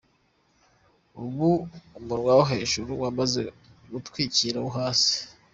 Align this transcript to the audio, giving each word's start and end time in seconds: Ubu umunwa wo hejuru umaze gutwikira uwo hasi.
Ubu 1.23 1.49
umunwa 1.99 2.31
wo 2.37 2.43
hejuru 2.53 2.91
umaze 3.09 3.41
gutwikira 3.91 4.57
uwo 4.59 4.71
hasi. 4.77 5.15